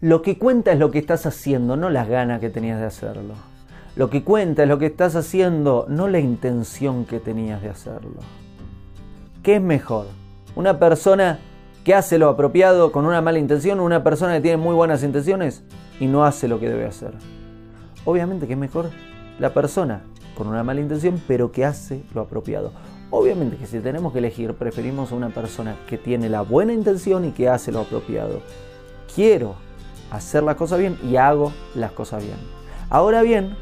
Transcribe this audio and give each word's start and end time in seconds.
Lo 0.00 0.22
que 0.22 0.38
cuenta 0.38 0.70
es 0.70 0.78
lo 0.78 0.92
que 0.92 1.00
estás 1.00 1.26
haciendo, 1.26 1.76
no 1.76 1.90
las 1.90 2.08
ganas 2.08 2.38
que 2.38 2.50
tenías 2.50 2.78
de 2.78 2.86
hacerlo. 2.86 3.34
Lo 3.96 4.08
que 4.10 4.22
cuenta 4.22 4.62
es 4.62 4.68
lo 4.68 4.78
que 4.78 4.86
estás 4.86 5.16
haciendo, 5.16 5.86
no 5.88 6.06
la 6.06 6.20
intención 6.20 7.04
que 7.04 7.18
tenías 7.18 7.60
de 7.62 7.70
hacerlo. 7.70 8.20
¿Qué 9.42 9.56
es 9.56 9.60
mejor? 9.60 10.06
¿Una 10.54 10.78
persona 10.78 11.40
que 11.82 11.96
hace 11.96 12.16
lo 12.16 12.28
apropiado 12.28 12.92
con 12.92 13.06
una 13.06 13.20
mala 13.20 13.40
intención 13.40 13.80
o 13.80 13.84
una 13.84 14.04
persona 14.04 14.34
que 14.34 14.42
tiene 14.42 14.56
muy 14.56 14.72
buenas 14.72 15.02
intenciones 15.02 15.64
y 15.98 16.06
no 16.06 16.24
hace 16.24 16.46
lo 16.46 16.60
que 16.60 16.68
debe 16.68 16.86
hacer? 16.86 17.14
Obviamente 18.04 18.46
que 18.46 18.52
es 18.52 18.58
mejor 18.58 18.90
la 19.40 19.52
persona 19.52 20.02
con 20.36 20.46
una 20.46 20.62
mala 20.62 20.80
intención 20.80 21.20
pero 21.26 21.50
que 21.50 21.64
hace 21.64 22.04
lo 22.14 22.20
apropiado. 22.20 22.70
Obviamente 23.10 23.56
que 23.56 23.66
si 23.66 23.80
tenemos 23.80 24.12
que 24.12 24.20
elegir, 24.20 24.54
preferimos 24.54 25.10
a 25.10 25.16
una 25.16 25.30
persona 25.30 25.74
que 25.88 25.98
tiene 25.98 26.28
la 26.28 26.42
buena 26.42 26.72
intención 26.72 27.24
y 27.24 27.32
que 27.32 27.48
hace 27.48 27.72
lo 27.72 27.80
apropiado. 27.80 28.42
Quiero 29.12 29.56
hacer 30.10 30.42
las 30.42 30.56
cosas 30.56 30.78
bien 30.78 30.98
y 31.02 31.16
hago 31.16 31.52
las 31.74 31.92
cosas 31.92 32.24
bien. 32.24 32.38
Ahora 32.90 33.22
bien, 33.22 33.56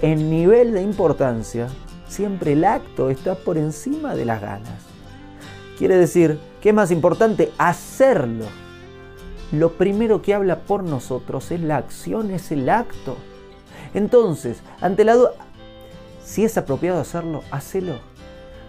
en 0.00 0.30
nivel 0.30 0.72
de 0.72 0.82
importancia, 0.82 1.68
siempre 2.08 2.52
el 2.52 2.64
acto 2.64 3.10
está 3.10 3.34
por 3.34 3.58
encima 3.58 4.14
de 4.14 4.24
las 4.24 4.40
ganas. 4.40 4.82
Quiere 5.78 5.96
decir 5.96 6.38
que 6.60 6.70
es 6.70 6.74
más 6.74 6.90
importante 6.90 7.52
hacerlo. 7.58 8.46
Lo 9.52 9.72
primero 9.72 10.22
que 10.22 10.34
habla 10.34 10.60
por 10.60 10.82
nosotros 10.82 11.50
es 11.50 11.60
la 11.60 11.76
acción, 11.76 12.30
es 12.30 12.50
el 12.52 12.68
acto. 12.68 13.16
Entonces, 13.94 14.60
ante 14.80 15.04
la 15.04 15.14
duda, 15.14 15.32
si 16.22 16.44
es 16.44 16.58
apropiado 16.58 17.00
hacerlo, 17.00 17.42
hacelo. 17.50 17.94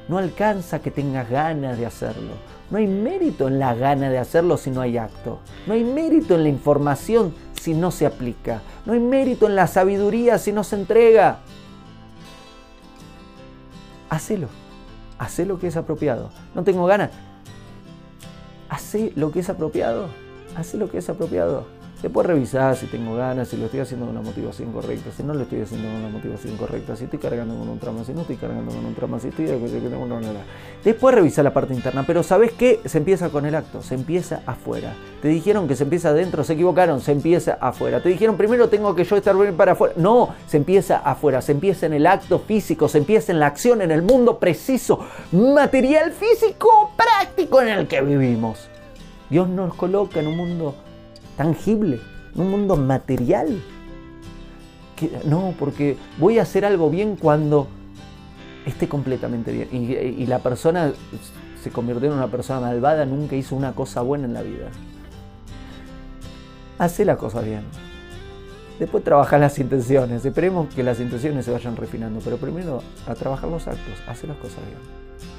No 0.09 0.17
alcanza 0.17 0.79
que 0.79 0.89
tengas 0.89 1.29
ganas 1.29 1.77
de 1.77 1.85
hacerlo. 1.85 2.33
No 2.71 2.79
hay 2.79 2.88
mérito 2.88 3.47
en 3.47 3.59
la 3.59 3.75
gana 3.75 4.09
de 4.09 4.17
hacerlo 4.17 4.57
si 4.57 4.71
no 4.71 4.81
hay 4.81 4.97
acto. 4.97 5.39
No 5.67 5.73
hay 5.75 5.83
mérito 5.83 6.33
en 6.33 6.43
la 6.43 6.49
información 6.49 7.33
si 7.61 7.75
no 7.75 7.91
se 7.91 8.07
aplica. 8.07 8.61
No 8.85 8.93
hay 8.93 8.99
mérito 8.99 9.45
en 9.45 9.55
la 9.55 9.67
sabiduría 9.67 10.39
si 10.39 10.51
no 10.51 10.63
se 10.63 10.77
entrega. 10.77 11.39
Hacelo. 14.09 14.47
Hacé 15.19 15.45
lo 15.45 15.59
que 15.59 15.67
es 15.67 15.77
apropiado. 15.77 16.31
No 16.55 16.63
tengo 16.63 16.85
ganas. 16.88 17.11
Hacé 18.67 19.13
lo 19.16 19.31
que 19.31 19.41
es 19.41 19.49
apropiado. 19.49 20.07
Hacé 20.55 20.77
lo 20.77 20.89
que 20.89 20.97
es 20.97 21.09
apropiado. 21.09 21.78
Después 22.02 22.25
revisar 22.25 22.78
si 22.78 22.86
tengo 22.86 23.16
ganas, 23.16 23.50
si 23.50 23.58
lo 23.58 23.66
estoy 23.66 23.81
haciendo 23.81 24.05
con 24.05 24.16
una 24.16 24.25
motivación 24.25 24.72
correcta, 24.72 25.09
si 25.16 25.22
no 25.22 25.33
lo 25.33 25.42
estoy 25.42 25.61
haciendo 25.61 25.89
con 25.89 25.97
una 25.97 26.08
motivación 26.08 26.56
correcta, 26.56 26.95
si 26.95 27.03
estoy 27.03 27.19
cargando 27.19 27.56
con 27.58 27.67
un 27.67 27.78
trama, 27.78 28.06
si 28.06 28.14
no 28.14 28.22
estoy 28.22 28.38
cargando 28.38 28.72
con 28.72 28.86
un 28.86 28.95
trama, 28.95 29.19
si 29.19 29.28
estoy... 29.28 29.47
Después 30.83 31.16
revisar 31.16 31.44
la 31.44 31.53
parte 31.53 31.73
interna, 31.73 32.06
pero 32.08 32.23
¿sabes 32.23 32.53
qué? 32.53 32.80
Se 32.86 33.00
empieza 33.00 33.30
con 33.30 33.45
el 33.45 33.53
acto, 33.53 33.81
se 33.81 33.95
empieza 33.95 34.41
afuera. 34.45 34.94
Te 35.22 35.28
dijeron 35.28 35.67
que 35.67 35.75
se 35.75 35.83
empieza 35.83 36.09
adentro, 36.09 36.45
se 36.45 36.53
equivocaron, 36.53 37.02
se 37.02 37.11
empieza 37.11 37.58
afuera. 37.59 38.02
Te 38.02 38.08
dijeron 38.08 38.38
primero 38.38 38.69
tengo 38.69 38.95
que 38.95 39.03
yo 39.03 39.17
estar 39.17 39.36
bien 39.38 39.58
para 39.58 39.73
afuera. 39.73 39.94
No, 39.97 40.34
se 40.47 40.56
empieza 40.56 41.00
afuera, 41.00 41.41
se 41.41 41.52
empieza 41.52 41.86
en 41.86 41.94
el 41.94 42.08
acto 42.08 42.39
físico, 42.39 42.88
se 42.88 43.00
empieza 43.00 43.34
en 43.34 43.41
la 43.41 43.47
acción, 43.47 43.81
en 43.81 43.91
el 43.91 44.03
mundo 44.03 44.39
preciso, 44.39 45.06
material 45.34 46.13
físico, 46.13 46.91
práctico 46.95 47.61
en 47.61 47.67
el 47.67 47.88
que 47.88 48.02
vivimos. 48.02 48.69
Dios 49.30 49.50
nos 49.50 49.75
coloca 49.75 50.22
en 50.22 50.28
un 50.28 50.38
mundo 50.38 50.75
tangible, 51.39 52.01
un 52.35 52.51
mundo 52.51 52.75
material. 52.75 53.61
no, 55.23 55.53
porque 55.57 55.95
voy 56.17 56.37
a 56.37 56.41
hacer 56.41 56.65
algo 56.65 56.89
bien 56.89 57.15
cuando 57.15 57.69
esté 58.65 58.89
completamente 58.89 59.53
bien. 59.53 59.69
Y, 59.71 60.25
la 60.25 60.39
persona 60.39 60.91
se 61.63 61.69
convirtió 61.69 62.09
en 62.11 62.17
una 62.17 62.28
persona 62.28 62.59
malvada, 62.59 63.05
nunca 63.05 63.38
hizo 63.38 63.55
una 63.55 63.72
cosa 63.72 64.01
buena 64.01 64.25
en 64.25 64.33
la 64.33 64.41
vida. 64.41 64.67
Hace 66.78 67.05
la 67.05 67.16
cosa 67.16 67.39
bien. 67.39 67.63
Después 68.78 69.01
trabajar 69.05 69.39
las 69.39 69.57
intenciones. 69.59 70.25
Esperemos 70.25 70.73
que 70.75 70.83
las 70.83 70.99
intenciones 70.99 71.45
se 71.45 71.51
vayan 71.51 71.78
refinando. 71.78 72.19
Pero 72.22 72.35
primero 72.35 72.83
a 73.07 73.16
trabajar 73.16 73.49
los 73.49 73.66
actos. 73.66 73.94
Hace 74.09 74.28
las 74.28 74.35
cosas 74.38 74.59
bien. 74.66 75.38